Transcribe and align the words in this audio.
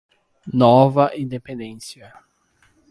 Nova 0.51 1.11
Independência 1.15 2.11